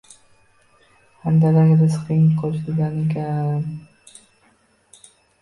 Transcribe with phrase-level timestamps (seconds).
[1.25, 3.69] –Handalakka rizqing qo‘shilganakan